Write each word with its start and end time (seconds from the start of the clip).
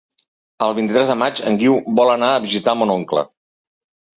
El 0.67 0.71
vint-i-tres 0.77 1.11
de 1.11 1.17
maig 1.23 1.43
en 1.51 1.59
Guiu 1.65 1.77
vol 2.01 2.15
anar 2.17 2.33
a 2.39 2.43
visitar 2.49 2.77
mon 2.81 2.95
oncle. 2.99 3.25